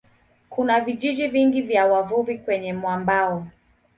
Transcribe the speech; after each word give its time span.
Kuna 0.49 0.79
vijiji 0.79 1.27
vingi 1.27 1.61
vya 1.61 1.85
wavuvi 1.85 2.37
kwenye 2.37 2.73
mwambao. 2.73 3.47